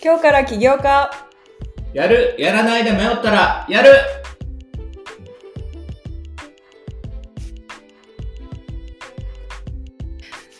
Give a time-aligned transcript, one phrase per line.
[0.00, 1.10] 今日から起業家
[1.92, 3.90] やるやらないで迷ったらやる！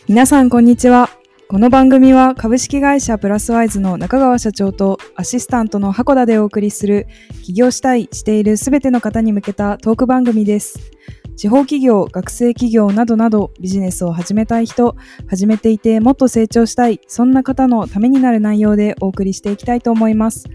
[0.09, 1.09] 皆さんこんにちは。
[1.47, 7.07] この番組は株式会社プラスワイズの中川社長とアシスタントの箱田でお送りする
[7.45, 10.91] 起業したいしているすべての方に向けたトーク番組です
[11.39, 14.97] 地方企業、学生企業などなどビジネスを始めたい人、
[15.29, 20.49] 始めていてもっと成長したい、そんな方のためになる内容でお送りしていきたいと思います。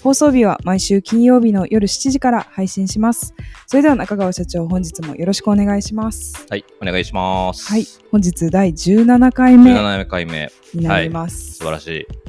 [0.00, 3.34] 放送日は毎週金曜日の夜7時から配信します。
[3.66, 6.46] それでは中川社長、本日もよろしくお願いします。
[6.48, 7.68] はい、お願いします。
[7.68, 11.54] はい、本日第17回目17回目、になります。
[11.54, 12.28] 素晴らしい。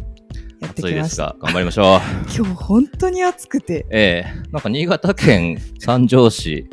[0.61, 1.99] やってきですが、頑張りましょう。
[2.35, 6.67] 今日本当に暑くて、ええなんか新潟県三条市、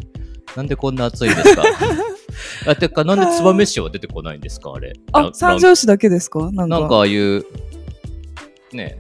[0.57, 1.63] なんでこんな暑いですか？
[2.67, 4.73] あてか、なんで燕市は出てこないんですか？
[4.75, 4.95] あれ。
[5.13, 6.41] あ、三条市だけですか？
[6.51, 6.67] なんか。
[6.67, 6.97] なんか。
[6.97, 7.45] ああいう、
[8.73, 8.99] ね、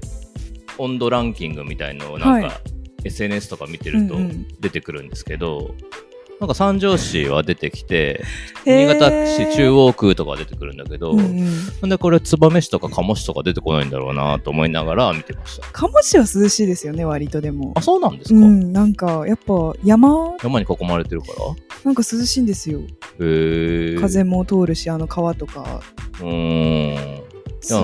[0.79, 2.61] 温度ランキングみたいのをなんか、は
[3.05, 4.47] SNS とか見てるとうんうん。
[4.61, 5.75] 出てくるんですけど、
[6.39, 8.23] なんか三条市は出てきて、
[8.67, 11.47] 新潟市中央区とか出てくるんだけど、うんうん。
[11.81, 15.67] なんでこれ燕市とか鴨市とか出てこないんだろうなと思いながら見てました。
[15.73, 17.81] 鴨市は涼しいですよね、割とでもあ、。
[17.81, 20.37] そうなんですか、うん、なんかやっぱ山？
[20.43, 21.35] 山に囲まれてるから？
[21.85, 22.81] なんか涼しいんですよ。
[22.81, 22.85] へ
[23.21, 23.97] え。
[23.99, 25.81] 風も通るし、あの川とか。
[26.21, 27.26] うーん。
[27.61, 27.79] ツバ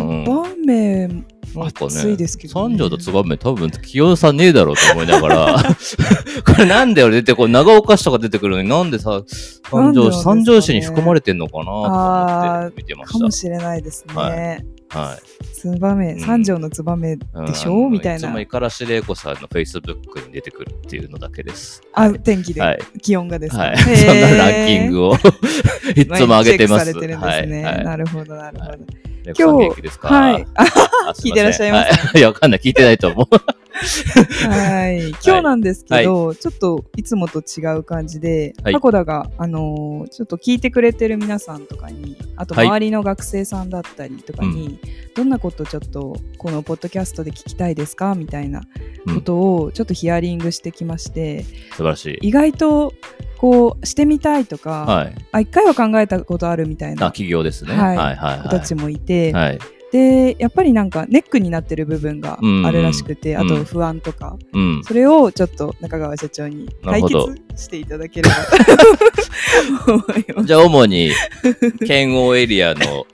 [0.64, 1.08] メ、
[1.54, 5.56] なんか暑いですけどね三条と燕多分気温差ねえだろうと思いながら、
[6.46, 9.22] これなんで俺出てこう長岡市とか出てくるのになんでさ、
[9.70, 14.14] 三条市、ね三条市に含まれてんのかなとか思あって見てまかもししれないですね。
[14.14, 14.98] はいた。
[15.00, 15.18] はい。
[15.54, 18.38] ツバメ、うん三条のツバメでしょ、みたいなつも。
[18.38, 21.82] 五十嵐玲子さんの Facebook に出てくるっていうのだけです。
[21.94, 22.78] あ、天気で、はい。
[23.00, 23.62] 気温がですか？
[23.62, 23.78] はい。
[23.78, 25.14] そんなランキングを
[25.96, 26.86] いつも上げてます。
[26.86, 27.64] 毎日チェックされてるんですね。
[27.64, 27.74] はい。
[27.76, 28.78] はいなるほど、なるほど。
[29.24, 30.08] レコさん元気ですか？
[30.08, 30.46] はい。
[31.22, 32.60] 聞いてらっしゃいますいや、わかんない。
[32.60, 33.36] 聞いてないと思う。
[34.48, 38.72] はい、今日なんですけど、ちょっといつもと違う感じで、はい。
[38.74, 42.66] 箱田が、あのーちょっと聞いてくれてる皆さんとかにあとはい。
[42.66, 44.78] 周りの学生さんだったりとかに、
[45.14, 48.62] どんなことちょっとこのポッドキャストで聞きたいですかみたいな
[49.14, 52.28] ことをちょっとヒアリングしてきまして、素晴らしい。
[52.28, 52.92] 意外と
[53.38, 55.14] こうしてみたいとか、はい。
[55.32, 57.74] あ一回は考えたことあるみたいあ、な企業ですね。
[57.74, 58.42] はいはいはい。
[58.42, 59.58] 子たちもいて、はい。
[59.92, 64.82] でやっぱりなんかネックになってる部分があるらしくて、うんあと不安とか、うん。
[64.84, 67.14] それをちょっと中川社長に解決
[67.56, 68.34] していただければ。
[70.44, 71.10] じゃあ、主に、
[71.86, 73.06] 県央エリアの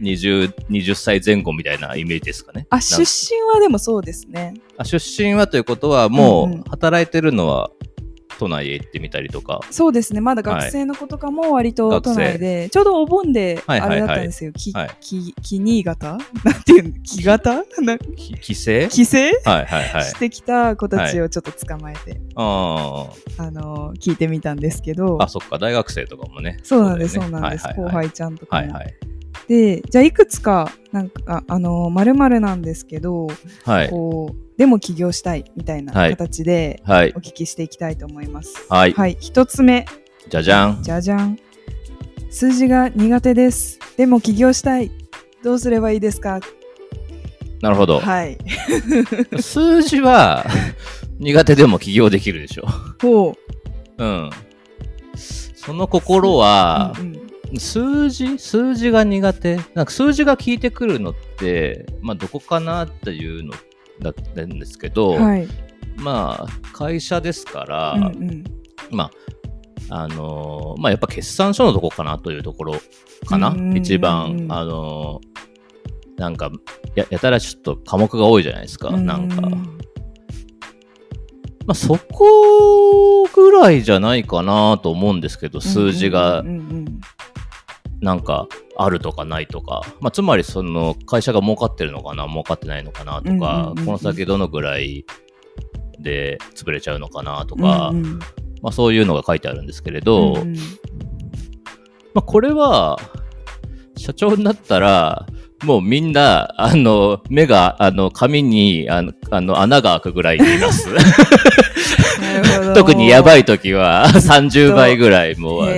[0.00, 2.66] 20、20歳前後みたいなイメージですかね。
[2.70, 4.54] あ、出身はでもそうですね。
[4.76, 7.70] あ出身はということは、もうんうんう、働いてるのは、
[8.38, 9.60] 都内へ行ってみたりとか。
[9.70, 10.20] そうですね。
[10.20, 14.52] まだ学生の子とかも割と都内で、ちょうどお盆であはいはいはいれだったんですよ。
[14.52, 16.92] き、はいき、き新潟なんていうの？
[17.02, 17.64] 木型？
[17.82, 20.04] なき帰省帰省、はいはいはい。
[20.04, 25.24] してきた子たちをちょっと捕まえて、ああのー聞いてみたんですけどあ。
[25.24, 26.58] あ、そっか、大学生とかもね。
[26.62, 28.62] そうなんです、ねそうなんです、はいはいはい後輩ちゃんとかも。
[28.62, 28.94] はいはい。
[29.48, 33.28] で、じゃあいくつか、なんか、あのー、まるなんですけど、
[33.64, 33.90] はい。
[33.90, 37.18] こう、でも起業したいみたいなはい形ではいお。
[37.20, 38.66] 聞きしていきたいと思います。
[38.68, 38.92] はい。
[38.92, 39.86] はい、一つ目、
[40.28, 40.82] じゃじゃん。
[40.82, 41.38] じゃじゃん。
[42.30, 43.78] 数字が苦手です。
[43.96, 44.90] でも起業したい。
[45.44, 46.40] どうすればいいですか？
[47.60, 48.00] なるほど。
[48.00, 48.36] はい。
[49.40, 50.44] 数字は
[51.18, 52.66] 苦手でも起業できるでしょ。
[53.00, 53.36] ほ
[53.98, 54.04] う。
[54.04, 54.30] うん。
[55.14, 57.25] その心は、うんうん
[57.58, 58.38] 数字？
[58.38, 59.56] 数字が苦手？
[59.74, 63.54] なんか数字が効いてくるのって、まあ、どこかなっていうの
[64.00, 65.48] だったんですけど、はい。
[65.96, 68.44] まあ会社ですから、うんうん。
[68.90, 69.10] まあ
[69.88, 72.74] あのーまあやっぱ決算書のとこかなというところ
[73.26, 76.50] かな、一番あのーなんか
[76.94, 79.58] ややたらちょっと科目が多いじゃないですか、なんか、うま
[81.68, 86.42] あ、そこぐらいじゃないかなと思うんですけど数字が
[88.00, 88.46] なんか
[88.76, 95.04] あるとかないとか、まあ、つまりその会社が儲かってるのかな儲かってないのかなとか、この先どのぐらい
[95.98, 98.18] で潰れちゃうのかなとうんか、うんうん。
[98.62, 100.54] まあ、そういうのが書いてあるんですけれど、うんうん。
[102.14, 102.98] まあ、これは
[103.96, 105.26] 社長になったら
[105.64, 110.88] もうみんなあの目があの紙にあのあの穴が開くぐらいに出す。
[112.20, 112.74] なるほど。
[112.86, 115.74] 特にやばい時は30倍ぐらいもうあのへ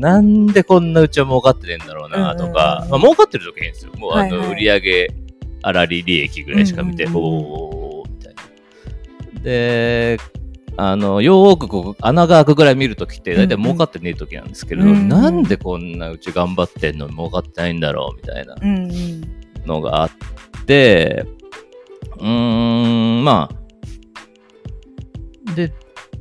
[0.00, 3.92] なんでこんなうちは儲かってねえんだろうなとか、まあ儲かってる時はいいんですよ。
[3.94, 5.08] もうあの、売上
[5.62, 8.34] 粗利利益ぐらいしか見て、おーみたい
[9.34, 9.40] な。
[9.42, 10.18] で、
[10.78, 15.08] あの、よーくこう穴が開くぐらい見るときって、だいたい儲かってねえ時なんですけれど、うんうん。
[15.08, 18.56] なんでこんなうち頑張ってんのに儲かってないんだろうみたいな。
[19.66, 20.10] のがあっ
[20.64, 21.24] て、
[22.18, 23.56] うーん、まあ。
[25.54, 25.72] で、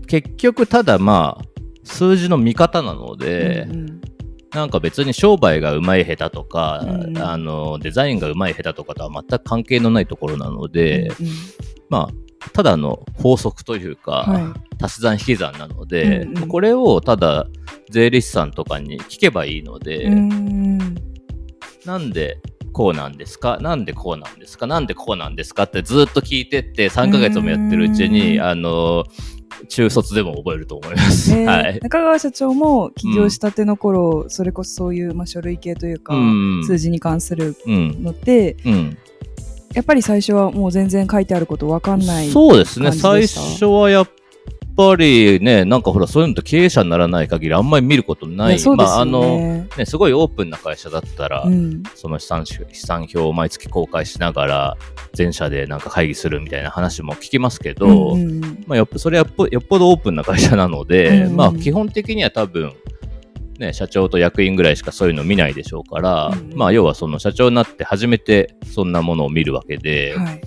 [0.08, 1.46] 結局、ただまあ、
[1.92, 4.02] 数字の見方なので、うんうん。
[4.52, 11.34] なんか別に商売がうまい下手とか、うんあのデザインがうまい下手とかとは全く関係のないところなので、うんうん。
[11.90, 16.48] まあただの法則というか、は足し算引き算なので、うんうん。
[16.48, 17.46] これをただ
[17.92, 20.06] 税理士さんとかに聞けばいいので、い。
[20.08, 20.78] うん。
[21.86, 22.42] なんで
[22.74, 23.58] こうなんですか？
[23.62, 24.66] なんでこうなんですか？
[24.66, 25.64] なんでこうなんですか？
[25.64, 28.44] ってずっと聞いてって3ヶ月もやってるうちに、うん。
[28.44, 29.06] あの
[29.68, 31.31] 中卒でも覚えると思います。
[31.33, 31.80] えーはい。
[31.81, 38.03] 中川社長も起業したての頃、それこそそういう、まあ、書類系というか、うん数字に関するうん。
[38.03, 38.98] のってうん。
[39.74, 42.92] やっぱり最初はもう全然書いてあることわかんないそうですね。
[42.92, 44.09] 最初はやっ
[44.76, 48.50] ぱりね、なんかほら、そういうのって経営者にならない限りあんまり見ることない。
[48.50, 48.52] い。
[48.54, 49.68] やそうですまあ、あよの、ね。
[49.78, 51.84] ね、すごいオープンな会社だったら、うん。
[51.96, 54.78] その資産資産表を毎月公開しながら、
[55.14, 58.64] 全社でなんか会議するみたいな話も聞きますけど、うんうんうん。
[58.68, 61.36] まあ、よっぽそれはやっぽよっぽどオープンな会社なので、うん。
[61.36, 62.74] まあ、基本的には多分、
[63.60, 66.54] ね、社長と役員ぐらいしかそういうの見ないでしょうから、うん。
[66.56, 70.42] まあ、要はその社長になって初めてそんなものを見るわけで、はい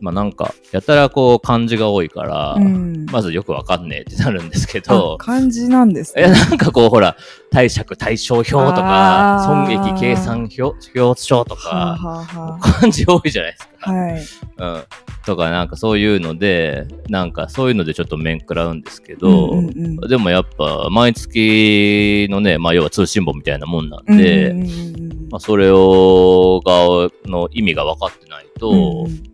[0.00, 6.32] まあ、なんか、やたらこう漢字が多いから、うんまずよくわかんねえってなるんですけあど、漢字なんですえ、ね。
[6.32, 7.16] なんかこう、ほら、
[7.50, 10.62] 貸借対照表とか、損益計算表
[10.98, 13.90] 表書とはあ、か、漢字多いじゃないですか。
[13.90, 14.20] あ、はい。
[14.58, 14.84] うん。
[15.24, 29.27] とか、なんかそういうので、なんかそういうのでちょっと面食らうんですけど、うんうんうんでもやっぱ、毎月のね、まあ要は通信簿みたいなもんなんで、うんうんうんうんまあそれを、が、の意味が分かってないと、うんうん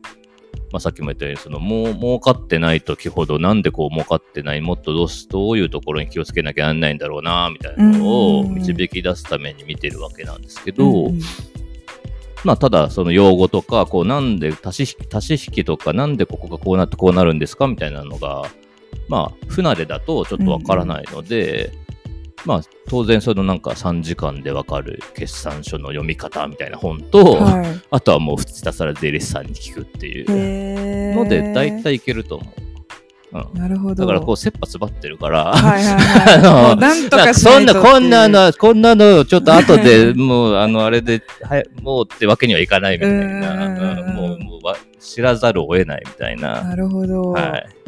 [0.74, 8.54] まあ、さっきも言ったように、その、もう、儲かってない時ほど、なんでこう儲かってない、もっとどうし、どういうところに気をつけなきゃならないんだろうな、みたいなのをうん。
[8.56, 11.20] 導き出すために見てるわけなんですけど、うんうん。
[12.42, 18.42] まあ、ただ、その用語とか、こう、なんで足し引き、足し引きとか、なんでここがこうなってこうなるんですかみたいなのが、
[19.06, 21.70] まあ、不慣れだとちょっとわからないので、
[22.44, 32.64] まあ、当然、そのなんか3時間でわかる決算書の読み方みたいな本と、はあとはもうひたすら税理士さんに聞くっていうので、大体いけると思う。
[33.54, 33.60] うん。
[33.60, 33.94] なるほど。
[33.94, 36.38] だからこう、切羽詰まってるから、はいはいはい。
[36.38, 46.62] あの なんとかかそんな、こんなの、こんなの、ちょっと後でもう、あの、あれで、はい、もうってわけにはいかないみたいな、うんもう、もうわ、知らざるを得ないみたいな。
[46.62, 47.32] なるほど。
[47.32, 47.83] はい。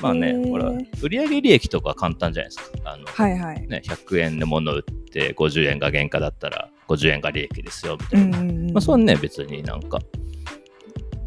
[0.00, 0.70] まあねほら、
[1.02, 2.92] 売上利益とか簡単じゃないですか。
[2.92, 3.68] あの、はいはい。
[3.68, 8.38] ね、100円で物売って50円が原価だったら50円が利益ですよ、みたいな。
[8.38, 9.98] うんうんうんまあ、そんね、別になんか、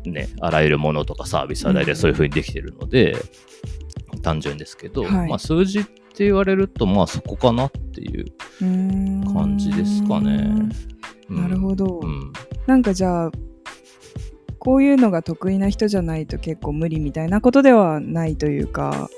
[0.06, 3.16] ね、あらゆるものとかサービスは大体そういう風にできてるので、
[4.22, 8.26] 単純ですけど、はいまあ、数字って言われると、まあ、そこかなっていう
[9.34, 10.36] 感じですかね。
[10.36, 10.94] うん
[11.30, 12.00] なるほど。
[12.04, 12.34] うん。
[12.68, 13.32] なんかじゃあ、
[14.64, 19.10] こういうのが得意な人じゃないと結構無理みたいなことではないというか。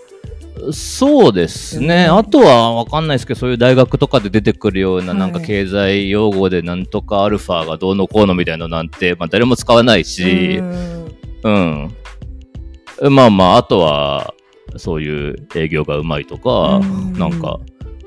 [0.73, 2.07] そうですね。
[2.09, 13.13] うんあとはわかんないですけど、そういう大学とかで出てくるような、はいなんか経済用語でなんとかアルファがどうのこうのみたいなのなんて、まあ誰も使わないしう、んうん。
[13.13, 14.33] まあまあ、あとは、
[14.77, 17.59] そういう営業がうまいとか、うんなんか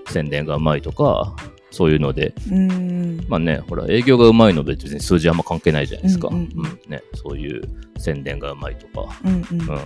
[0.08, 1.37] 宣伝がうまいとか、
[1.78, 6.26] そういうので、うんまあね、ほら、営業がうまいの別に数字あんま関係ないじゃないですか。
[6.26, 7.62] ううんんうんね、そういう
[7.99, 9.80] 宣伝がうまいとか、うんうんうんうん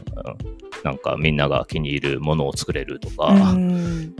[0.84, 4.14] なんかみんなが気に入るものを作れるとか、うん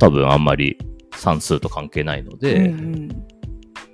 [0.00, 0.76] 多分あんまり
[1.14, 2.74] 算数と関係ないのうんうで、ん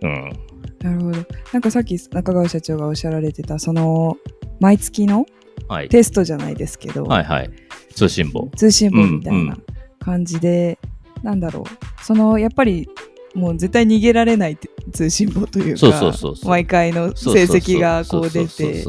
[0.01, 0.33] うん。
[0.81, 1.19] なるほど。
[1.53, 4.17] なんかさっき中川社長がおっしゃられてた、その、
[4.59, 5.27] 毎月の
[5.69, 5.91] はい。
[5.91, 7.51] テストじゃないですけど、はいはい。
[7.95, 8.51] 通信簿。
[8.57, 9.63] 通信簿みたいうんうなん
[9.99, 10.79] 感じで、
[11.23, 12.89] なんだろう、そのやっぱり
[13.35, 14.59] もう絶対逃げられない
[14.93, 16.13] 通信簿というか、
[16.45, 18.85] 毎回の成績がこう出て。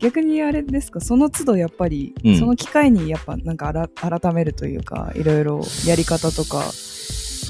[0.00, 2.38] 逆にあれですか、その都度やっぱり、うん。
[2.38, 6.62] その機会にやっぱなんか改めるというか、いろいろやり方とか、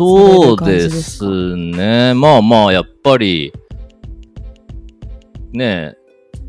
[0.00, 2.14] そうですね。
[2.14, 3.52] まあまあ、やっぱり、
[5.52, 5.96] ねえ、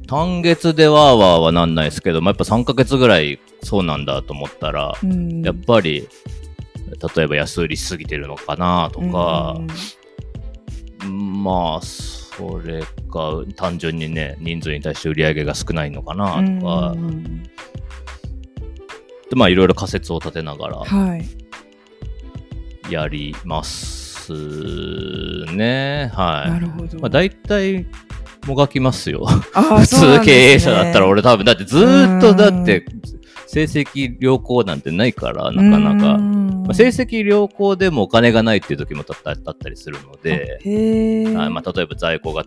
[0.07, 5.41] 単月でわーわーはなんないですけど、まあ、やっぱ3ヶ月ぐらいそうなんだと思ったら、うん。
[5.41, 6.07] やっぱり、
[7.15, 9.59] 例えば安売りしすぎてるのかなとか、
[11.07, 17.43] まあ、それか、単純にね、人数に対して売り上げが少ないのかなうんとか、うんうん
[19.29, 21.25] でまあいろいろ仮説を立てながらはい。
[22.91, 24.33] やります
[25.55, 26.11] ね。
[26.13, 26.49] はい。
[26.51, 26.99] なるほど。
[26.99, 27.85] まあ、大体
[28.45, 29.25] もがきますよ。
[29.25, 32.85] 普通経営者だったら俺多分、だってずーっとだって
[33.51, 36.13] 成績良好なんてないから、なかなか。
[36.15, 36.63] うん。
[36.63, 41.33] まあ成績良好でもお金がないっていう時もだっただったりするので、へー。
[41.35, 42.45] はいまあ、例えば在庫が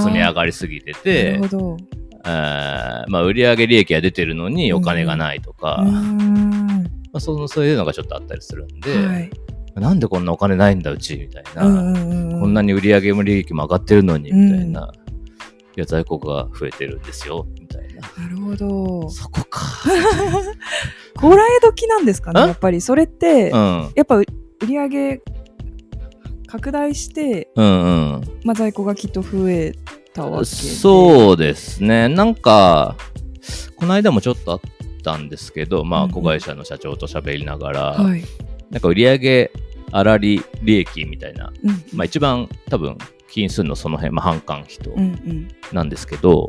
[0.00, 1.76] 積み上がりすぎてなてるほ、ど。
[2.24, 9.30] えーまあ、売上利益が出てるのにお金がないとか、うーまんあ、そのそういうのがちょっとあったりするんで、はい。
[9.74, 15.05] なんでこんなお金ないんだうちみたいな、うんうんうんこんなに売上も利益も上がってるのにうんみたいな、い
[15.76, 18.00] や在庫が増えてるんですよみたいな。
[18.24, 19.60] なるほどそこか。
[21.16, 22.46] こらえ時なんですかねあ？
[22.46, 23.92] やっぱりそれって、うん。
[23.94, 24.26] やっぱ売
[24.66, 25.22] り上げ
[26.46, 28.22] 拡大して、うんうん。
[28.44, 29.74] まあ、在庫がきっと増え
[30.14, 32.08] たわけでそうですね。
[32.08, 32.96] なんか、
[33.76, 34.60] この間もちょっとあっ
[35.02, 38.22] たんですけど、まあ、うんうん子会社の社長と喋りながら、はい、
[38.70, 39.50] なんか売上
[39.92, 42.98] 粗利利益みたいな、うんまあ、一番多分
[43.30, 44.90] 気にするのその辺、まあ、販管費と。
[44.90, 45.48] うんうん。
[45.72, 46.48] なんですけど、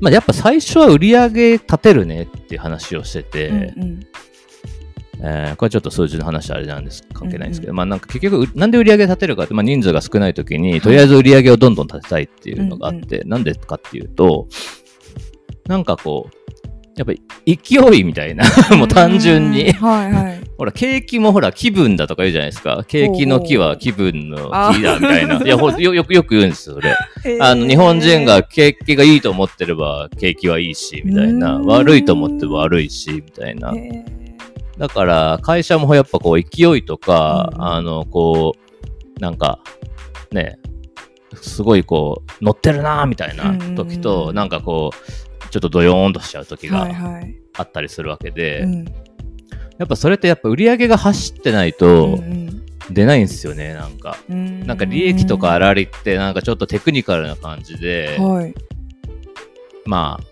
[0.00, 4.00] まあ、やっぱ最初は売上立てるねっていう話をしてて、うんうん。
[5.22, 10.80] えーこれちょっと数字の話あれなんです関係ないんですけど、うんまあなんか結局うなんで売上立てるかって、まあ、人数が少ない時にい。
[10.80, 14.48] とりあえず売上をどんどん立てたいっていうのがあって、なんでかっていうと
[15.66, 16.39] なんかこう
[17.00, 18.44] やっぱり勢いみたいな
[18.76, 19.68] もう単純に。
[19.68, 20.40] うんはいはい。
[20.58, 22.84] ほら景気もほら気分だとか言うじゃないですか。
[22.86, 25.40] 景気の気は気分の気だみたいな。
[25.42, 26.94] いやほよよくよく言うんですよそれ。
[27.40, 31.54] あの日本人が景気がいいと思ってれば景気はいいしみたいな。
[31.54, 31.64] うん。
[31.64, 33.72] 悪いと思って悪いしみたいな。
[34.76, 37.64] だから会社もやっぱこう勢いとか、うん。
[37.64, 38.54] あのこ
[39.16, 39.60] うなんか
[40.32, 40.58] ね
[41.40, 44.34] すごいこう乗ってるなみたいな時と、うん。
[44.34, 47.34] なんかこうちょっとドヨーンとしちゃう時はいがはい。
[47.58, 48.84] あったりするわけで、うん。
[49.78, 54.16] やっぱそれってやっぱ売り上げが走ってないとうん出ないんですよねなんか。
[54.28, 54.66] うん。
[54.66, 58.54] なんか利益とか粗利ってなんかちょっとテクニカルな感じで、はい。
[59.86, 60.30] まあ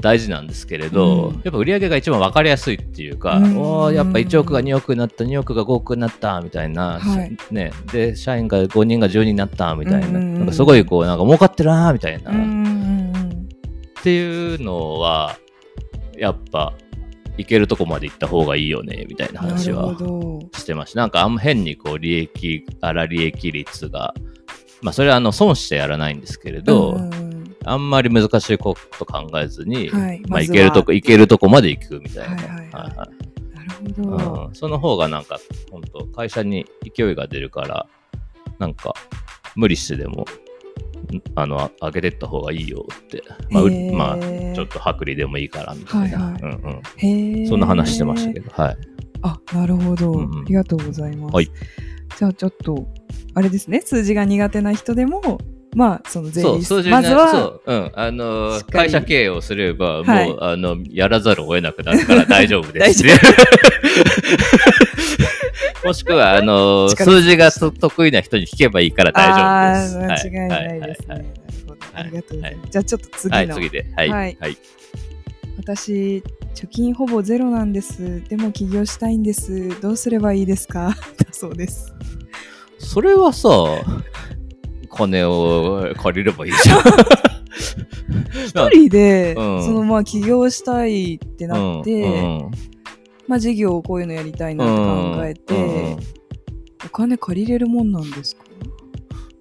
[0.00, 1.34] 大事なんですけれど、うん。
[1.44, 3.58] やっぱ売り上げが一番分かりやすいっていうか、うん。
[3.58, 7.36] おーやっぱ1億が2億になった2億が5億になったみたいな、はい。
[7.50, 12.30] ね、で社員が5人が10人になったみたいな,、うんなんかすごいこうなんか儲かってるなみたいな、
[14.02, 15.38] ていうのは
[16.16, 16.74] やっぱ
[17.38, 19.96] いけるとこまで行った方がいいよねみたいな話なは
[20.54, 21.00] してました。
[21.00, 24.14] なんかあんま変にこう利益粗利益率が
[24.82, 26.98] まあそれはあの損してやらないんですけれど、
[27.64, 30.20] あんまり難しいこと考えずに、はい。
[30.22, 30.56] まあ、まずは。
[30.56, 32.36] いけるとこ、いけるとこまで行くみたいな。
[32.36, 32.58] はいはいはい。
[32.58, 34.44] はいはいなるほど。
[34.46, 34.54] うん。
[34.54, 35.38] その方がなんか、
[35.70, 36.66] 本当会社に
[36.96, 37.86] 勢いが出るから、
[38.58, 38.94] なんか、
[39.54, 40.24] 無理してでも、ん
[41.34, 43.22] あの、あ上げてった方がいいよって。
[43.50, 44.16] まあ、まあ、
[44.54, 46.18] ちょっと薄利でもいいから、みたいな。
[46.18, 46.82] はいはいうんうん。
[46.96, 48.76] へえそんな話してましたけど、はい。
[49.22, 51.50] あなるほど、うんうんありがとうございます、はい
[52.18, 52.86] じゃあちょっと
[53.34, 55.38] あれですね数字が苦手な人でも
[55.74, 57.92] まあその税理数字まずはそう、うん。
[57.94, 63.02] あの会社経営をすれば、はいもう、あの、やらざるを得なくなるから大丈夫です。
[63.08, 63.16] 大
[65.84, 70.28] もしくは、あの、力 数字が得意な人に聞けばいいから大丈夫です。
[70.30, 71.34] あー間違いないですね、
[71.94, 73.86] ありがとうございます、はじゃあちょっと次の、はい、次で。
[73.96, 74.08] はい。
[74.08, 74.36] ははい。
[75.58, 76.22] 私
[76.54, 78.22] 貯金ほぼゼロなんです。
[78.28, 79.80] でも起業したいんです。
[79.80, 80.96] どうすればいいですか？
[81.18, 81.92] だそうです。
[82.78, 83.48] それはさ、
[84.90, 86.82] 金を借りればいいじゃん。
[88.46, 89.64] 一人で、うん。
[89.64, 92.50] そのまあ起業したいってなって、うん
[93.32, 95.98] まあ事業をこういうのやりたいなって考えて、うんうん。
[96.84, 98.42] お金借りれるもんなんですか？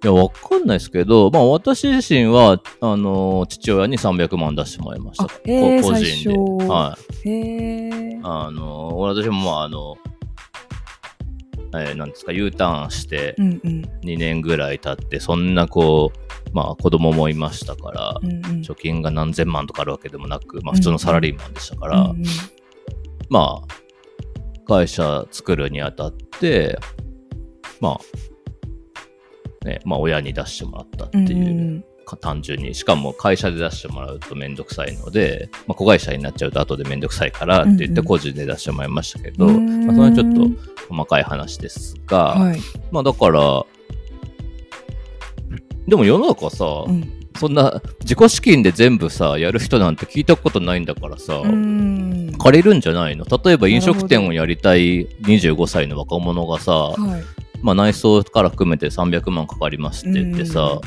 [0.04, 5.26] いや、わかんないですけど、まあ私自身は、あの、父親に300万出してもらいました。
[5.26, 6.66] あへーこ個人で。
[6.68, 7.30] はい。
[7.30, 9.98] へえあの、私もまあ、あの、
[11.74, 13.82] えーなんですか、U ターンしてうんうん。
[14.06, 18.42] 2年ぐらい経って、そんなこう、まあ子供もいましたから、うんうん。
[18.62, 22.24] 貯金が何千万とかあるわけでもなく、まあ普通のサラリーマンでしたから、うんうん。
[23.30, 23.81] まあ、
[24.68, 26.78] 会社作るにあたって、
[27.80, 28.00] ま
[29.64, 32.76] あ、ね、まあ親に出してもらったっていう、うんうんか単純に。
[32.76, 37.96] しかも会社で出してもらうとめんどくさいので、まあ、子会社になっちゃうと後でめんどくさいからって言っうんうん。
[37.96, 39.86] て個人で出してもらいましたけど、うん。
[39.88, 42.60] まあ、それはちょっと細かい話ですが、はい、
[42.92, 43.66] まあだから
[45.88, 52.34] でも世の中さ、うんそんな自己資金で全部さやる人なんて聞いたことないんだからさ、うん。
[52.38, 53.26] 借りるんじゃないの？
[53.44, 57.24] 例えば飲食店をやりたい25歳の若者がさ、はい。
[57.62, 60.82] まあ、内装から含めて300万かかりますって言ってさ、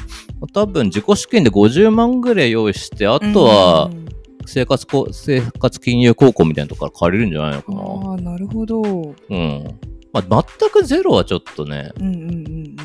[0.52, 4.04] 多分自己資金で50万ぐらい用意して、あとはうん。
[4.46, 7.80] 生活こ生活金融高校みたいなとこから借りるんじゃないのかな？
[8.10, 8.82] ああなるほど。
[8.82, 9.14] うん。
[9.30, 9.80] うん。
[10.12, 12.76] まあ、全くゼロはちょっとね、うんうんうん。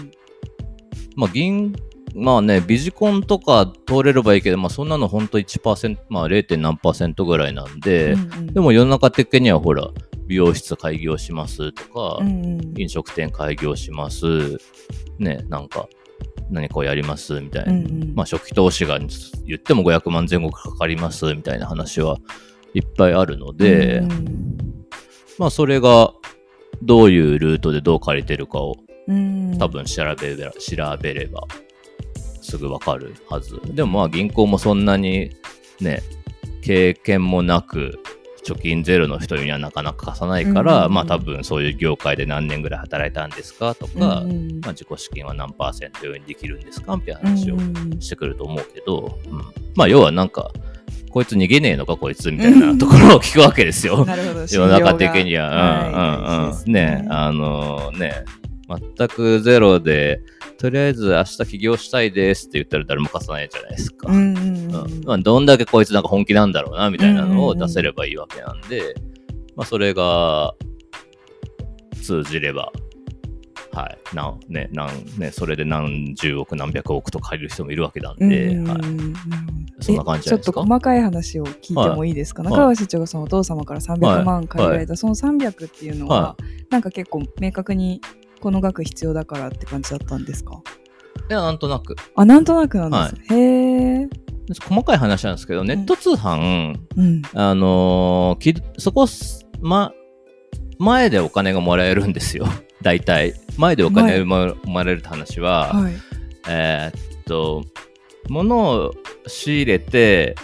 [1.16, 1.76] まあ、銀、
[2.16, 6.58] まあね、ビジコンとか通れればいいけど、まあ、そんなの本当1%、まあ、0.
[6.58, 9.88] 何ぐらいなんで、うんうんでも世の中的にはほら、
[10.28, 14.58] 美容室開業しますとか、うんうん飲食店開業します。
[15.18, 15.88] ね、なんか、
[16.50, 17.74] 何かをやりますみたいな。
[17.74, 22.18] うんうんまあ、初期投資が言っても500万前後かかりますみたいな話は
[22.74, 24.48] いっぱいあるので、うん
[25.38, 26.14] まあ、それが
[26.82, 28.76] どういうルートでどう借りてるかを
[29.08, 31.44] うん多分調べれば、調べれば
[32.42, 33.60] すぐわかるはず。
[33.66, 35.32] でもまあ銀行もそんなに
[35.80, 36.02] ね、
[36.62, 38.00] 経験もなく、
[38.44, 40.94] 貯金ゼロの人にはなかなか貸さないから、うんうんうん。
[40.94, 43.76] まあ多分そういう業界で何年ぐらい働いたんですか？
[43.76, 44.60] とか、うんうん。
[44.62, 46.96] まあ自己資金は何パーセント用にできるんですか？
[46.96, 49.40] みたいな話をうんうんしてくると思うけど、うん。
[49.76, 50.52] まあ要はなんか、
[51.12, 54.06] こいつ逃げねえのかこいつみたいなところを聞くわけですよ。
[54.48, 55.50] 世の中的には。
[55.50, 56.52] はいうんうん。
[56.52, 56.72] うん。
[56.72, 57.08] ね。
[57.10, 58.26] あのね、
[58.98, 60.22] 全くゼロで、
[60.58, 64.12] とりあえず明日起業したいですって言ったら誰も貸さないじゃないですか。
[64.12, 68.94] うんうんうんまあ、どんだけこいつなんか本気なんだろうなみたいなのを出せればいいわけなんで、
[69.56, 70.54] まあ、それが
[72.04, 72.72] 通じれば、
[73.72, 79.14] はい、なんね、なんね、それで何十億、何百億と借りる人もいるわけなんうんで、うん
[79.82, 80.52] そんな感じじゃないですか？
[80.52, 82.52] えちょっと細かい話を聞いてもいいですか、はい。
[82.52, 86.38] 中川社長がそのお父様から300万借りられた、その300っていうのは、は
[86.70, 88.02] なんか結構明確に
[88.40, 90.62] この額必要だからって感じだったんですか？
[91.30, 91.96] いや、なんとなく。
[92.16, 94.10] あなんとなくなんです、へえ、
[94.68, 99.92] 細かい話なんですけど、ネット通販、うん、あのーきそこす、ま、
[100.80, 102.48] 前でお金がもらえるんですよ。
[102.82, 103.34] 大体。
[103.58, 105.94] 前でお金がももらえるって話は、はい。
[106.48, 107.64] えーっと、
[108.30, 108.94] 物を
[109.28, 110.36] 仕入れて、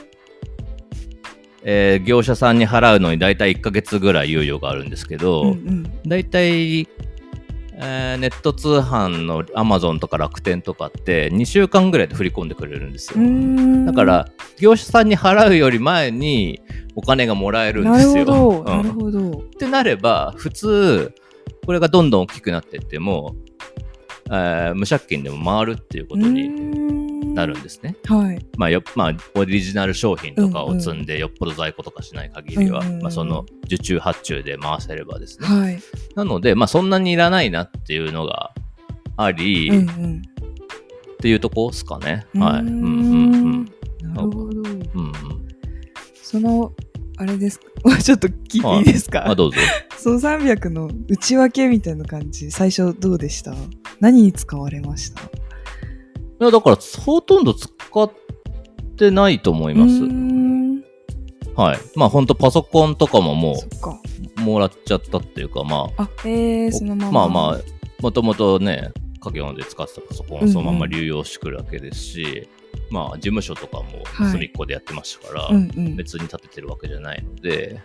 [1.64, 5.92] えー業者さんに払うのに大体1ヶ月ぐらい猶予があるんですけど、うんうん。
[6.06, 6.88] 大体、
[7.78, 13.20] えーネット通販の Amazon とか楽天とかって2週間ぐらいで振り込んでくれるんですよ。
[13.86, 14.28] だから、
[14.60, 16.62] 業者さんに払うより前に
[16.96, 18.26] お金がもらえるんですよ。
[18.26, 21.14] ほど、うんなるほどってなれば、普通、
[21.66, 23.36] これがどんどん大きくなっていっても、
[24.32, 27.96] えー無借金でも回るっていうことになるんですね。
[28.06, 35.48] はいまあよまあ、オリジナル商品とかを積んで、よっぽど在庫とかしない限りは、うんうんうんまあ、その受注発注で回せればですね。
[35.48, 35.80] はい
[36.16, 38.54] なので、まあ、そんなにいらないなっていうのが
[39.18, 40.22] あり、うんっうん
[41.20, 42.26] ていうとこですかね。
[42.36, 42.60] はい。
[42.60, 44.14] うんうんうん。
[44.14, 45.14] なるほどうんうん。
[46.22, 46.72] その
[47.18, 47.66] あれですか？
[48.02, 49.58] ちょっと聞いていいですか、まあ、どうぞ。
[49.98, 52.52] その300の内訳みたいな感じ。
[52.52, 53.54] 最初どうでした？
[54.00, 55.22] 何に使われました？
[55.22, 55.26] い
[56.40, 56.76] や、だから、
[57.06, 57.70] ほとんど使
[58.04, 58.12] っ
[58.98, 59.94] てないと思います。
[59.94, 60.84] うーん。
[61.56, 61.80] はい。
[61.96, 63.56] まあ、ほんとパソコンとかもも
[64.38, 67.12] う、もらっちゃったっていうか、まあ、あへえそのまま。
[67.12, 67.62] まあまあ、
[68.02, 70.50] もともとね、家業で使ってたパソコンうんうん。
[70.50, 72.50] をそのまま流用してくるわけですし、
[72.90, 74.32] まあ、事務所とかもはい。
[74.32, 75.96] 隅っこでやってましたから、うんうん。
[75.96, 77.82] 別に立ててるわけじゃないので、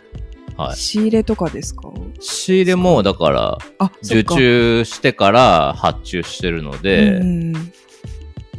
[0.57, 0.77] はい。
[0.77, 1.91] 仕入れとかですか？
[2.21, 3.59] 仕入れも、だから、
[4.05, 4.35] 受か。
[4.37, 7.73] 注してから発注してるので、うん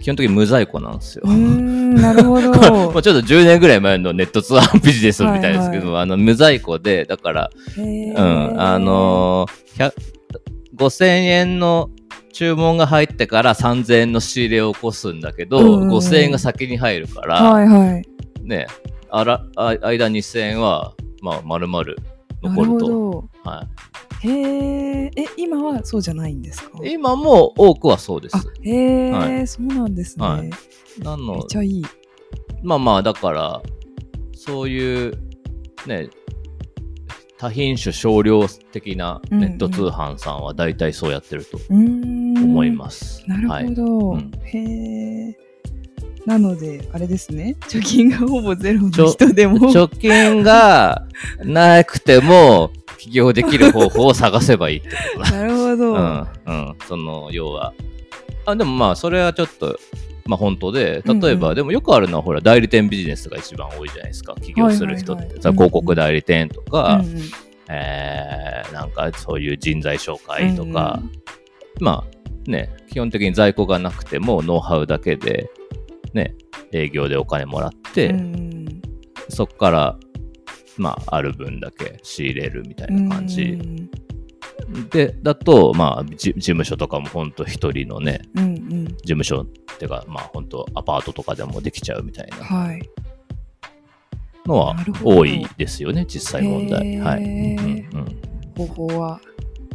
[0.02, 1.28] 基本的に無在庫なんですよ。
[1.28, 2.50] なるほど。
[2.92, 9.94] まあちょっと10年ぐらい前のネット通販ビジネスみたいですけど、はいあの無在庫で、だから、うん、あのー、100
[10.76, 11.92] 5000円の
[12.34, 15.98] 注文が入ってから3000円の仕入れを起こすんだけど、うんうんうん。
[15.98, 18.04] 5000円が先に入るから、はいはい。
[18.44, 18.67] ね、
[19.10, 21.84] あらあ間2000円は、まあ、丸々
[22.41, 22.88] 残ると。
[22.88, 23.30] ど。
[23.44, 23.67] は
[24.24, 26.78] へええ今はそうじゃないんですか？
[26.84, 28.38] い、今も多くはそうです。
[28.38, 28.44] あ。
[28.62, 30.50] へえ、はそうなんですね、はい。
[31.04, 31.86] なめのっちゃいい。
[32.63, 33.62] まあまあ、だから、
[34.36, 35.17] そういう、
[35.88, 36.10] ね、
[37.42, 43.28] 多品種少量的なネット通販さんは大体そうやってると思います。
[43.28, 43.68] なるはい。
[43.70, 44.32] ほど、うん。
[44.44, 45.38] へえ
[46.28, 47.58] なのであれですね。
[47.62, 49.58] 貯金がほぼゼロの人でも。
[49.74, 51.08] 貯金が
[51.44, 55.32] なくても起業できる方法を探せばいいってことだ。
[55.42, 57.74] なるほど、うん、うん、その、要は。
[58.46, 59.80] あ、でもまあ、それはちょっと、
[60.32, 61.52] まあ本当で、例えば、うん。
[61.52, 65.24] うんでもよくあるのは、ほら、代理店ビジネスが一番多いじゃないですか、起業する人って。
[65.24, 67.22] はいはいはいさ広告代理店とか、うんうん。
[67.70, 71.02] えーなんかそういう人材紹介とか、
[71.82, 75.50] まあね、基本的に在庫がなくてもノウハウだけで、
[76.13, 76.34] ね、
[76.72, 78.82] 営業でお金もらって、うん
[79.30, 79.98] そこから、
[80.78, 83.52] まあ、ある分だけ仕入れるみたいな感うじ。
[83.52, 83.89] ん
[84.90, 88.86] で、だと、まあ、じ事務所とかも本当一人のね、うんうん。
[88.88, 89.46] 事務所っ
[89.78, 92.38] ていうか、まあ本当アパートとかでもできちゃうみたいな。
[92.38, 92.82] はい。
[94.46, 96.98] のは多いですよね、実際問題。
[96.98, 97.24] はい。
[97.24, 98.22] うんうん
[98.58, 99.20] 方法は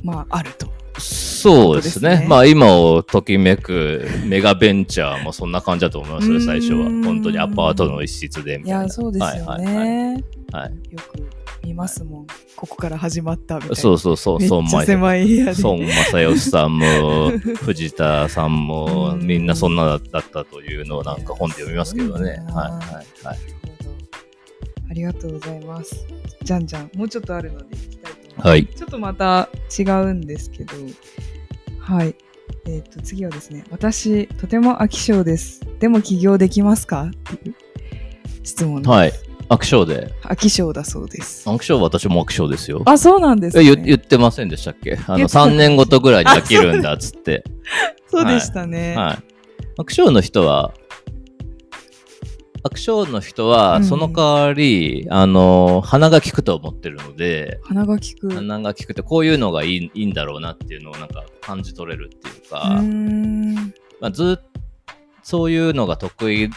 [0.04, 0.68] まああると。
[0.98, 2.16] そうですね。
[2.16, 2.26] すね。
[2.28, 6.84] まあ今をときめくメガベンチャーもそんな感じだと思います最初は。
[6.84, 8.82] 本当にアパートの一室でみいたいな。
[8.84, 10.92] やそうですよね、はいはいはいはい。
[10.92, 11.35] よく
[11.66, 12.26] 見ますもん。
[12.54, 13.76] ここから始まったみたいな。
[13.76, 17.30] そうそうそう、孫正義さんも、
[17.64, 22.30] 藤田さんも、うんみんなそんなだったというのをなんか本で読みますけどね。
[22.30, 23.38] はいはいはい。
[24.88, 26.06] ありがとうございます。
[26.44, 26.90] じゃんじゃん。
[26.94, 28.48] もうちょっとあるので行きたいと思います。
[28.48, 28.66] はい。
[28.66, 30.72] ちょっとまた違うんですけど、
[31.80, 32.14] はい。
[32.66, 35.60] えっ、と、次はですね、私、とても飽き性です。
[35.80, 37.10] でも起業できますか？
[37.10, 37.54] っていう
[38.44, 38.90] 質問です。
[38.90, 39.25] はい。
[39.48, 40.12] アクションで。
[40.22, 41.48] 飽き性だそうです。
[41.48, 42.82] アクション私もアクションですよ。
[42.84, 43.76] あ、そうなんですえね。
[43.76, 44.98] 言言ってませんでしたっけ？
[45.06, 47.44] あの、言ってた3年ごとぐらいに飽きるんだっつって。
[48.08, 48.96] そうでしたね。
[48.96, 49.18] はい。
[49.78, 50.72] アクションの人は、
[52.62, 58.26] アクションの人は、うんその代わり、あの、鼻が利くと思ってるので、鼻が利く。
[58.26, 63.54] う鼻が利くってこういうのがいいいいんだろうなっていうのをなんか感じ取れるっていうか、ーん。
[64.00, 64.56] まあ、ずっ
[65.26, 66.48] そういうのが得意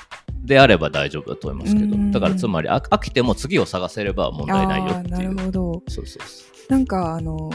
[0.43, 5.35] であれば大丈夫だと思いますけど、うんだからつまりあ飽きても次を探せれば問題ないよっていう。
[5.35, 5.83] るほど。
[5.87, 7.49] そうそうそなんか、あの、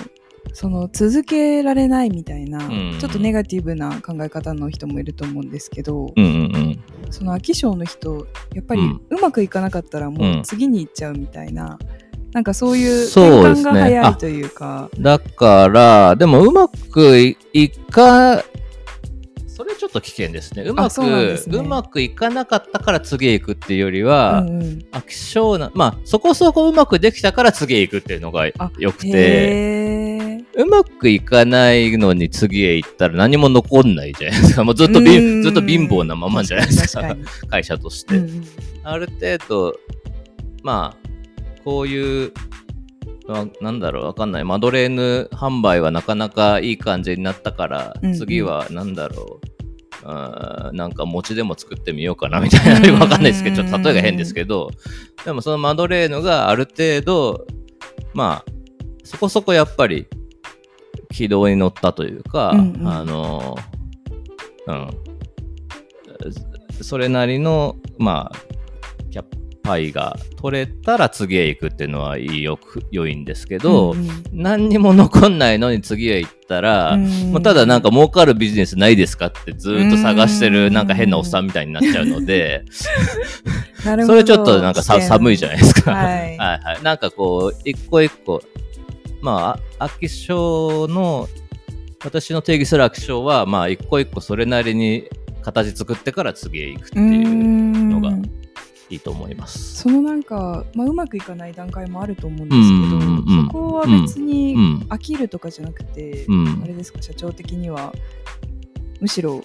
[0.53, 6.13] その続けられないみたいな、んちょっとネガティブな考え方の人もいると思うんですけど、う。
[6.17, 6.85] うんうんうん。
[7.11, 11.79] その飽き性の人やっぱりうまくいかなかったらもう次に行っちゃうみたいな、
[12.33, 18.43] なんかそういう転換そうですねが早いというかだから、でもうまくいいか、
[19.55, 20.65] それちょっと危険ですね。
[20.65, 34.65] うまく、そうねうまくいかなかったから次へ行くっていうよりは、うんうん飽き性な、まあ、そこそこうまくできたから次へ行くっていうのがあ良くて、うまくいかないのに次へ行ったら何も残んないじゃないですか。
[34.65, 37.17] もうずっとびうんずっと貧乏なままじゃないですか。
[37.49, 38.17] 会社として。
[38.17, 38.45] うんうん
[38.87, 39.75] ある程度、
[40.63, 41.09] まあ、
[41.65, 42.54] こういう、あ
[43.27, 44.45] なんだろう、わかんない。
[44.45, 48.15] マドレーヌ販売はなかなかいい感じになったから、うんうん。
[48.15, 49.47] 次はなんだろう。
[50.07, 54.71] あーなんか餅でも作ってみようかなみたいな、よくわかんないですけど、ちょっと例えが変ですけど、
[55.25, 57.47] でもそのマドレーヌがある程度、
[58.13, 58.53] まあ、
[59.03, 60.07] そこそこやっぱり
[61.11, 62.89] 軌道に乗ったというか、うんうん。
[62.89, 63.57] あの、
[64.67, 64.91] うん、
[66.83, 68.39] それなりの、まあ、
[69.11, 69.23] キャ
[69.65, 74.09] パイが取れたら次へ行くっていうのはよく良いんですけど、うんうん。
[74.33, 77.33] 何にも残んないのに次へ行ったら、うん。
[77.33, 80.53] もうただなんか儲かるビジネスないですかってずっと探してうん。
[80.53, 82.65] るなんか変なおっさんみたいになっちゃうので、
[83.87, 84.15] なるほど。
[84.15, 85.93] それちょっとなんか寒いじゃないですか。
[85.93, 86.13] はい。
[86.13, 86.83] はいはい。
[86.83, 88.43] なんかこう、一個一個、
[89.23, 91.27] まあ、あ飽き性の、
[92.05, 95.09] 私の定義する飽き性は、まあ、一個一個それなりに
[95.45, 97.84] 形作ってから次へ行くっていう
[98.91, 99.77] いいと思います。
[99.83, 104.77] そのなんか、まあ、うまくいかない段階もあると思うんですうんうんうんうんけど、そこは別にうん。
[104.89, 106.67] 飽きるとかじゃなくて、うんあ。
[106.67, 107.93] れですか社長的には
[109.01, 109.43] むしろ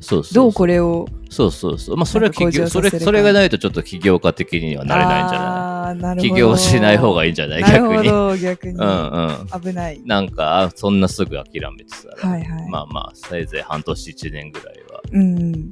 [0.00, 0.34] そうそう。
[0.34, 1.96] どうこれをそうそうそう。
[1.96, 7.62] まあ、それは起業、それ、それがないとちょっと起業家的にはなれないんじゃなあーなるほどい起業しない方がいいんじゃない？
[7.62, 8.40] 逆に。
[8.40, 9.60] 逆に、うんうん。
[9.60, 11.44] 危ないなんか、あそんなすぐ諦
[11.76, 15.70] めてたら、はいはい、まあまあ、せいぜい半年1年ぐらいはうんうん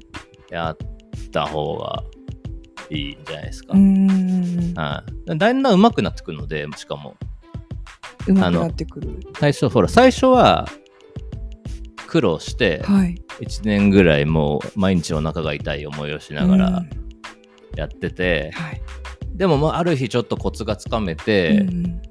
[0.50, 0.76] やっ
[1.32, 2.02] た方が
[2.90, 3.74] いいんじゃないですか。
[3.74, 5.38] うんうんはい。
[5.38, 7.16] だんだん上手くなってくるので、しかも。
[8.26, 10.68] うまくなってくる最初、ほら、最初は
[12.06, 16.90] 苦労して、はい1年ぐらいもう毎日お腹が痛い思いをしながらうん
[17.74, 18.82] やってて、はい
[19.34, 22.02] でもまあある日ちょっとコツがつかめて、うん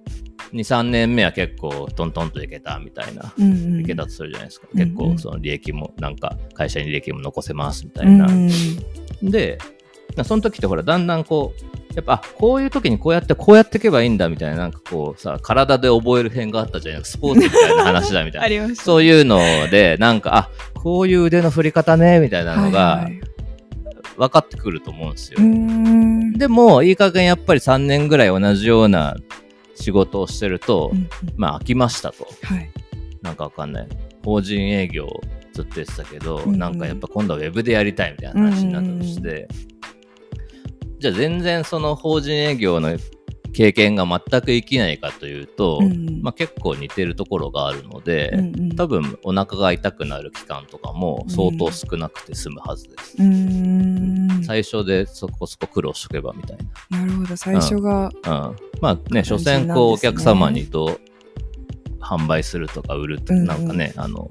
[0.51, 3.31] 2、3年目は結構トントンといけたみたいな。
[3.37, 4.67] うんうんいけたとするじゃないですか。
[4.73, 8.25] うんうん結構その利益も、なんか会社に利益も残せますみたうんいな。
[8.25, 8.31] う
[9.27, 9.59] んで、
[10.23, 17.01] その時ってほら、だんだんこう、やっぱ、あこういう時にこうやって、こうやっていけばいいんだみたいな、なんかこうさ、体で覚える編があったじゃない。
[17.05, 18.75] スポーツみたいな話だみたいな。
[18.75, 23.21] そういうので、なんか、あこういう腕の振り方ね、みたいなのはがいはい
[24.17, 25.37] 分かってくると思うんですよ。
[25.39, 29.15] うーんでも、いい加減やっぱり3年ぐらい同じような
[29.75, 32.27] 仕事をしてると、うんうんまあ飽きましたと。
[32.43, 32.69] はい
[33.21, 33.87] なんかわかんない。
[34.23, 35.07] 法人営業
[35.53, 39.47] ずっと言ってたけど、うんうんなんかやっぱ今度はウェブでやりたいみたいな話になったとして、
[40.99, 42.97] じゃあ全然その法人営業の
[43.53, 45.91] 経験が全く生きないかというと、うん。
[45.91, 48.75] うんまあ、結構似てるところがあるので、うんうん。
[48.75, 53.15] 多分お腹が痛くなる期間とかも相当少なくて済むはずです。
[53.17, 54.43] うーん。
[54.43, 56.57] 最初でそこそこ苦労しとけばみたい
[56.89, 57.05] な。
[57.05, 57.37] るほど。
[57.37, 58.47] 最初が、な。
[58.47, 60.99] うん、まあね、所詮こうお客様にどう
[62.01, 63.45] 販売するとか売るとうんうん。
[63.47, 64.29] なんかね、あの、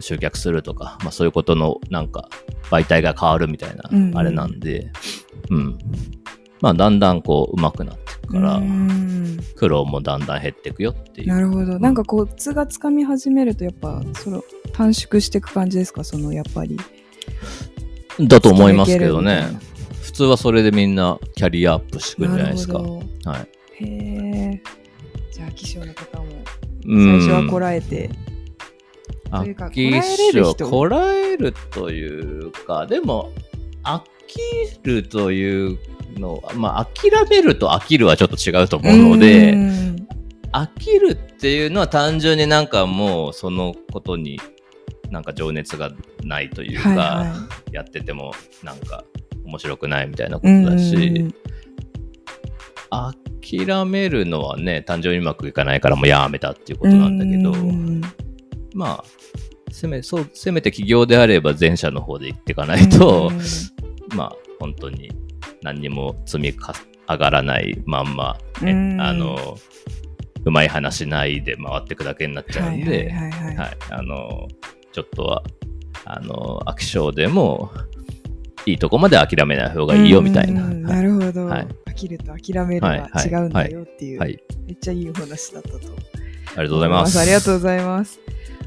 [0.00, 2.28] 集客するとか、まあそういうことのなんか
[2.70, 4.18] 媒体が変わるみたいなうんうん。
[4.18, 4.90] あれなんで、
[5.50, 5.78] うん。
[6.60, 11.28] まあだんだんこう上手くなっていくからうー、ん苦労もだんだん減っていくよっていう。
[11.28, 16.04] なるほどなんかコツがつかみ始めるとやっぱその短縮していく感じですか？
[16.04, 16.78] そのやっぱり
[18.20, 19.46] だと思いますけどね。
[20.02, 22.78] 普通はそれでみんなキャリアアップしてくるんじゃないですか。
[22.78, 23.00] は
[23.80, 23.84] い。
[23.84, 26.24] へゃあ気象の方も
[26.86, 28.10] うん最初はこらえて、
[29.30, 33.32] というかこらえれる人こらえるというか、でも、
[33.82, 34.38] 飽き
[34.82, 35.78] るという
[36.18, 40.08] のは、まあ、諦めると飽きるはちょっと違うと思うので、うん。
[40.52, 44.40] 飽きるっていうのは単純になんかもうそのことに
[45.10, 45.90] なんか情熱が
[46.24, 49.04] ないというか、はいはやっててもなんか
[49.44, 50.64] 面白くないみたいなこい。
[50.64, 51.34] とだし、うん。
[53.40, 58.00] 諦めるのはね単純にうまくいかないからもうやめたっていうことなんだけど、うん。
[58.74, 59.04] まあ
[59.70, 63.30] せめそうせめて起業であれば前者の方で行っていかないと、
[64.14, 65.10] まあ本当に
[65.62, 66.74] 何にも積みか
[67.08, 69.00] 上がらないまんま、ねうん。
[69.00, 69.56] あの
[70.44, 73.12] うまい話ないで回っていくだけになっちゃうんで、
[74.92, 75.42] ちょっとは、
[76.04, 77.72] あの、飽き性でも、
[78.64, 80.62] いいとこまで諦めない方がいいよみたいな。
[80.62, 81.68] なるほど、はい。
[81.86, 85.78] 飽きると諦めるは違うんだよっていう、はい、めっちゃいいお話だったと。
[85.78, 87.18] ありがとうございます。
[87.18, 88.25] ありがとうございます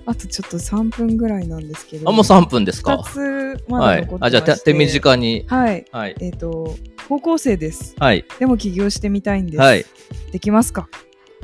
[0.10, 2.96] あとちょっと3分ぐらいなんですけどあ、もう3分ですか。
[2.96, 4.16] 2つま残って。
[4.18, 5.46] まあ、じゃあ、して手手短に。
[5.48, 6.16] はいはい。
[6.20, 6.76] えっ、と
[7.08, 8.26] 高校生ですはい。
[8.40, 9.86] でも起業してみたいんです、はい。
[10.32, 10.90] できますか？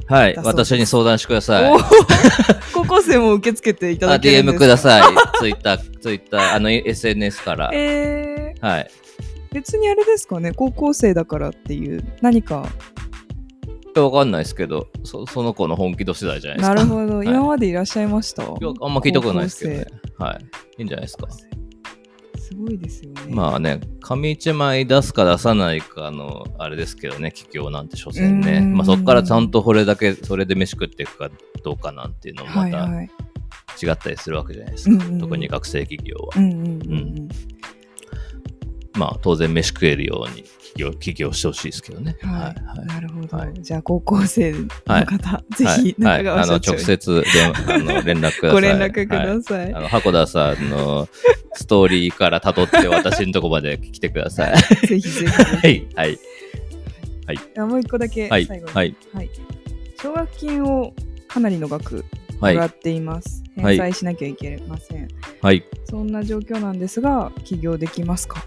[0.08, 0.36] はい。
[0.44, 1.78] 私に相談してくださいお。
[2.74, 5.04] 高校生も受け付けていたあだけるんで DM すください。
[5.38, 7.70] ツイッター、ツイッター、あの、SNS から。
[7.72, 8.92] えー、はい。
[9.52, 10.54] 別にあれですかね？
[10.54, 12.68] 高校生だからっていう何か
[14.02, 16.76] わかんないですけど、そその子の本気度次第じゃないですか。
[16.76, 18.44] なるほど、い今までいらっしゃいました？
[18.44, 19.86] いやあんま聞いたことないですけどね。
[20.18, 20.46] はい。
[20.80, 21.28] いいんじゃないですか。
[22.38, 28.60] すごいですよねまあね、紙一枚出すか出さないかの、あれですけどね、企業なんて所詮ね。
[28.60, 31.30] うんまあそこからちゃんとこれだけ、それで飯食っていくか
[31.64, 33.10] どうかなんていうのもまたはいはい
[33.84, 34.92] 違ったりするわけじゃないですか。
[34.96, 36.30] うんうんうん特に学生企業は。
[36.38, 37.30] うんうんうんうん
[38.96, 42.18] まあ当然飯食えるように起業起業してほしいですけどね。
[42.22, 42.86] はい、はい。
[42.86, 48.52] なるほど、はいじゃあ高校生の方、ぜはいひ中はい、あの直接であの連絡ください。
[48.52, 51.08] ご連絡くだはいさい、あの箱田さんの
[51.54, 54.58] ストーリーから辿って私のとこまで来てください。
[54.88, 55.88] ぜひぜひはい。
[55.96, 56.20] はい。
[57.58, 58.46] あもう一個だけはい。
[58.46, 58.96] 最後に、はい。
[59.14, 59.30] はい
[60.02, 60.94] 奨学金を
[61.28, 62.06] かなりの額
[62.40, 62.66] はいもら。
[62.68, 65.08] っています、はい返済しなきゃいけません、
[65.42, 65.64] はい。
[65.86, 68.44] そんな状況なんですが起業できますか、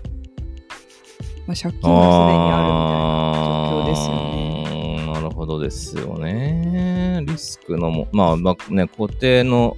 [1.48, 7.24] まあ、借金がすでにあるみたいな状況ですよねなるほどですよね。
[7.26, 9.76] リスクのも、まあ、まあね、固定の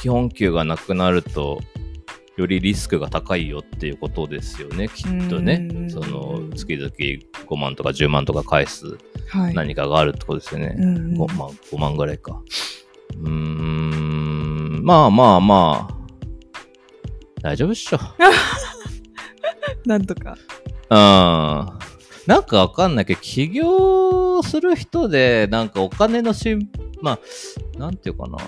[0.00, 1.60] 基本給がなくなると、
[2.36, 5.74] よりリスクが高いよっていうことですよね、きっとねう。
[5.82, 8.96] んその、月々5万とか10万とか返す
[9.28, 10.74] はい何かがあるってことですよね。
[10.78, 12.40] うんうん 5, まあ、5万ぐらいか。
[13.20, 15.94] うーん、まあまあまあ、
[17.42, 17.98] 大丈夫っしょ。
[19.84, 20.51] なんとかうん。
[20.94, 26.68] なんかわかんないけど、起業する人で、なんかお金の心、
[27.00, 28.38] まあ、なんていうかな。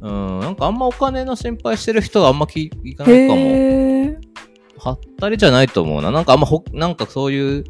[0.00, 3.42] うん、なんかあんまお金の心配してる人はあんま聞いかないかも。
[4.78, 6.10] はったりじゃないと思うな。
[6.10, 7.64] なんかあんまほ、なんかそういう、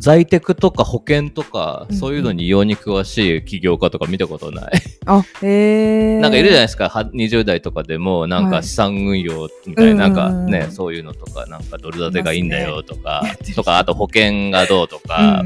[0.00, 4.72] 在宅とか保険とか、そういうのに異様に詳しい起業家とか見たことない。
[5.04, 8.52] あへえなんかいるじゃないですか、は20代とかでも、なんはい。
[8.52, 13.22] か資産運用みたいな、うんなんかね、そういうのとか、なんかドル建てがいいんだよとか、
[13.54, 15.44] とか、あと保険がどうとか、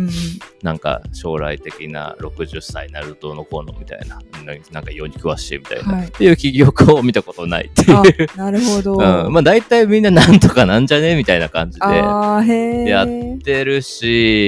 [0.62, 4.20] なんか将来的な60歳になるとのこうのみたいな、
[4.70, 6.06] なんか異様に詳しいみたいな、はい。
[6.06, 8.28] っていう起業家を見たことないっていう。
[8.36, 8.92] あなるほど、
[9.26, 11.86] うん、まあ大体みんななんとかなんじゃねみたいな感じで
[12.88, 14.43] やってるし、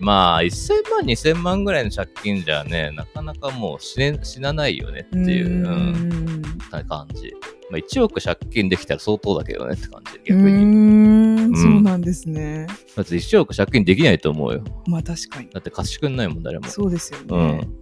[0.00, 5.46] まあ1000万、2000万ぐらいの借金じゃね、なかなかもう死ね死なないよねっていう。
[5.46, 6.42] うんうん
[6.88, 7.30] 感じ。
[7.70, 10.62] まあ、1億借金できたら相当だけどねって感じ、う逆に。
[10.64, 14.64] ーんそうなんですね、だって1億借金できないと思うよ。
[14.86, 16.66] まあ確かにだって貸してくんないもん、誰も。
[16.68, 17.74] そうですようねん。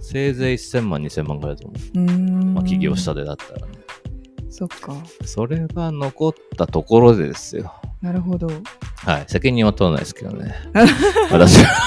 [0.00, 2.00] せいぜい1000万、2000万ぐらいだと思う。
[2.00, 3.72] うーんまあ、起業したでだったらね。
[4.52, 7.72] そっかそれが残ったところでですよ。
[8.02, 8.48] なるほど
[8.96, 9.24] はい。
[9.26, 10.54] 責任は取らないですけどね。
[11.32, 11.70] 私は。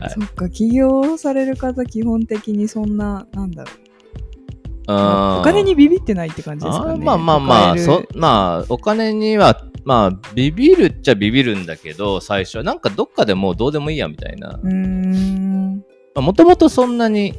[0.00, 14.58] はいそっか起業される方基本的にそんななんだろうお金にビビってないって感じですかねあーまあまあまあ、そまあ、お金には、まあ、ビビるっちゃビビるんだけど、最初は、なんかどっかでもうどうでもいいやみたいな。
[14.60, 15.84] うーん
[16.16, 17.34] もともとそんなに、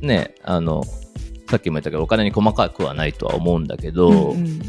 [0.00, 0.84] ね、あの、
[1.48, 4.60] さっきも言ったけど、お金に細かくはないとは思うんだけど、うんうん。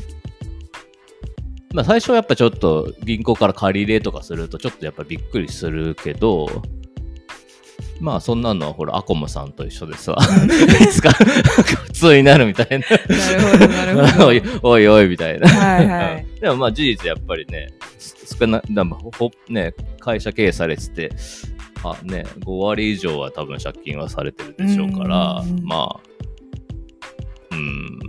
[1.73, 6.61] まあ最初はやっぱちょっと銀行から借り入れとかすると、ちょっとやっぱびっくりするけど、
[7.99, 10.15] まあそんなのはほら、アコムさんと一緒でさ、
[10.81, 12.77] いつか普通になるみたいな。
[12.77, 14.27] なるほどなるほど。
[14.69, 15.47] おいおいみたいな。
[15.49, 16.25] はいはい。
[16.39, 21.11] でもまあ事実やっぱりね、す少な、だほね、会社経営されてて、
[21.83, 25.63] あね、5割以上は多分借金はされてるでしょうから、うん。
[25.63, 26.16] まあ、
[27.57, 27.99] うん、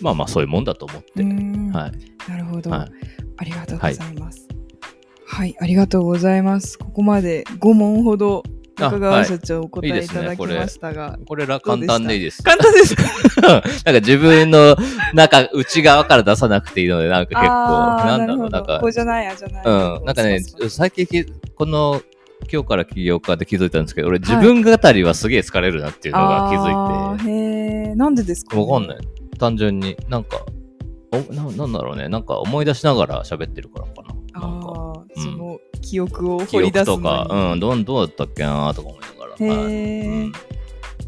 [0.00, 1.70] まあまあそういうもんだと思って、うん。
[1.72, 1.92] はい。
[2.30, 2.90] なるほど、はい。
[3.38, 4.48] ありがとうございます。
[5.26, 6.78] はい、ありがとうございます。
[6.78, 8.42] ここまで5問ほど
[8.78, 12.42] あ中川社長お答いいえいただきましたが、これら簡単でいいです。
[12.42, 13.02] 簡単ですか？
[13.42, 14.76] なんか自分の、
[15.14, 18.78] なんか内側から出さなくていいので、なんか結構、なんだろう、なんか。
[18.80, 19.62] こう、じゃない、あじゃない。
[19.64, 19.70] う
[20.02, 22.02] ん、なんかね最近き、この、
[22.50, 27.24] 今日から起業家で気づいたんですけど、俺自分語りはすげえ疲れるなっていうのが気づいて、
[27.90, 28.98] あーなんでですか、ね、わかんない。
[29.38, 30.44] 単純になんか、
[31.12, 34.40] おななんだろうね、なんか思い出しながら喋ってるからかな。
[34.40, 38.72] なんか、ああ、うんその記憶を記掘り出すのに憶とか、うん、どうどうだったっけな？
[38.74, 39.30] とか思いながら。
[39.32, 40.32] はいへえ、うん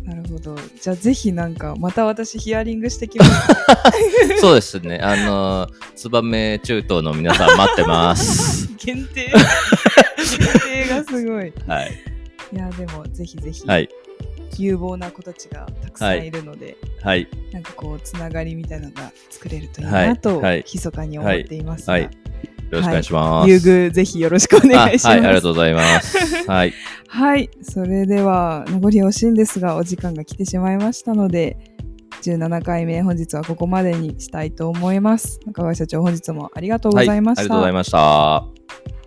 [0.05, 0.57] なるほど。
[0.81, 3.49] じゃあぜひなんか、また私ヒアリングしてきます。
[4.40, 8.68] そうですね、あの、ツバメ中東の皆さん待ってます。
[8.85, 11.53] 限定限定がすごい。
[11.68, 11.92] はい。
[12.53, 13.88] いや、でもぜひぜひ、はい。
[14.59, 17.29] 有望な子たちがたくさんいるので、はい。
[17.53, 22.03] なんかこう、つながりみたいなのが作れるといいはないと、はい密かに思っていますが、はい。
[22.03, 22.11] よ
[22.71, 23.51] ろしくお願いします。
[23.51, 25.09] 優遇ぜひよろしくお願いします。
[25.09, 26.19] あはい、ありがとうございます。
[26.49, 26.73] はい。
[27.15, 31.59] はい、それでは残り惜しいんですがお時間が来てしまいましたので
[32.23, 39.02] 17回目本日はここまでにしたいと思います中川社長本日もありがとうございました、はいありがとうございました。